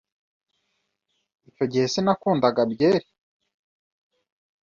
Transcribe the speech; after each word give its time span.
Icyo 1.49 1.65
gihe 1.71 1.85
sinakundaga 1.93 2.61
byeri. 2.71 3.07